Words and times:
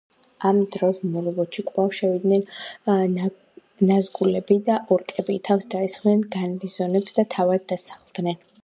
ამ 0.51 0.59
დროს 0.75 0.97
მორდორში 1.15 1.63
კვლავ 1.67 1.91
შევიდნენ 1.97 3.29
ნაზგულები 3.91 4.59
და 4.71 4.81
ორკები, 4.97 5.37
თავს 5.51 5.71
დაესხნენ 5.77 6.29
გარნიზონებს 6.39 7.21
და 7.21 7.31
თავად 7.39 7.73
დასახლდნენ. 7.75 8.47